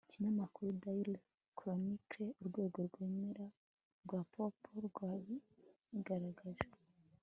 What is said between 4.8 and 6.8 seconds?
rwabigaragaje